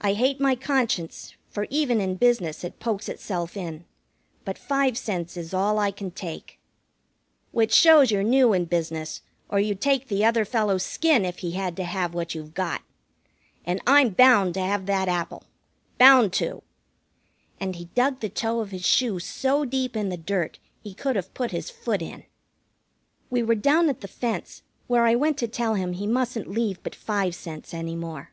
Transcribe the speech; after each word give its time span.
"I 0.00 0.14
hate 0.14 0.40
my 0.40 0.54
conscience, 0.54 1.34
for 1.50 1.66
even 1.68 2.00
in 2.00 2.14
business 2.14 2.64
it 2.64 2.80
pokes 2.80 3.06
itself 3.06 3.54
in. 3.54 3.84
But 4.46 4.56
five 4.56 4.96
cents 4.96 5.36
is 5.36 5.52
all 5.52 5.78
I 5.78 5.90
can 5.90 6.10
take." 6.10 6.58
"Which 7.50 7.74
shows 7.74 8.10
you're 8.10 8.22
new 8.22 8.54
in 8.54 8.64
business, 8.64 9.20
or 9.50 9.60
you'd 9.60 9.82
take 9.82 10.08
the 10.08 10.24
other 10.24 10.46
fellow's 10.46 10.84
skin 10.84 11.26
if 11.26 11.40
he 11.40 11.50
had 11.50 11.76
to 11.76 11.84
have 11.84 12.14
what 12.14 12.34
you've 12.34 12.54
got. 12.54 12.80
And 13.66 13.82
I'm 13.86 14.08
bound 14.08 14.54
to 14.54 14.60
have 14.62 14.86
that 14.86 15.06
apple. 15.06 15.44
Bound 15.98 16.32
to!" 16.40 16.62
And 17.60 17.76
he 17.76 17.84
dug 17.94 18.20
the 18.20 18.30
toe 18.30 18.60
of 18.60 18.70
his 18.70 18.86
shoe 18.86 19.18
so 19.18 19.66
deep 19.66 19.94
in 19.98 20.08
the 20.08 20.16
dirt 20.16 20.58
he 20.80 20.94
could 20.94 21.14
have 21.16 21.34
put 21.34 21.50
his 21.50 21.68
foot 21.68 22.00
in. 22.00 22.24
We 23.28 23.42
were 23.42 23.54
down 23.54 23.90
at 23.90 24.00
the 24.00 24.08
fence, 24.08 24.62
where 24.86 25.04
I 25.04 25.14
went 25.14 25.36
to 25.40 25.46
tell 25.46 25.74
him 25.74 25.92
he 25.92 26.06
mustn't 26.06 26.48
leave 26.48 26.82
but 26.82 26.94
five 26.94 27.34
cents 27.34 27.74
any 27.74 27.94
more. 27.96 28.30